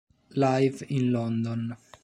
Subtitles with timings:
[0.33, 1.77] Live in London.